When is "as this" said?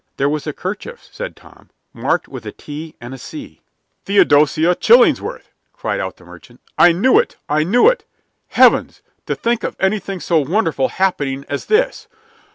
11.47-12.07